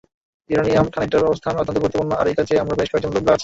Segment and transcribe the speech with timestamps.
[0.51, 3.39] ইউরেনিয়ামের খনিটার অবস্থান অত্যন্ত গুরুত্বপূর্ণ, আর এই কাজে আমরা বেশ কয়েকজন লোক লাগাচ্ছি।